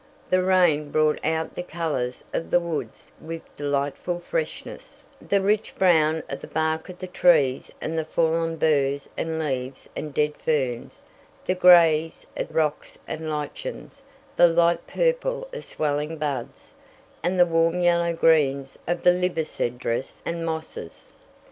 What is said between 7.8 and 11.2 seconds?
the fallen burs and leaves and dead ferns;